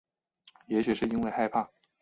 [0.65, 1.69] 也许是因为害怕